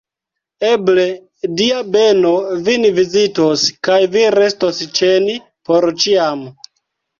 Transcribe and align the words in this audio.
Eble, 0.69 1.03
Dia 1.59 1.81
beno 1.97 2.31
vin 2.69 2.89
vizitos, 2.97 3.67
kaj 3.89 3.99
vi 4.17 4.25
restos 4.39 4.83
ĉe 5.03 5.15
ni 5.29 5.39
por 5.71 5.91
ĉiam! 6.05 6.45